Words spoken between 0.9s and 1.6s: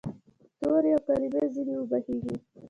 او کلمې